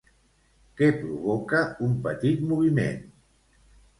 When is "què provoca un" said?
0.79-1.93